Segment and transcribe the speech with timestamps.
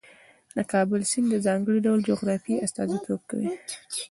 [0.55, 3.49] د کابل سیند د ځانګړي ډول جغرافیې استازیتوب کوي.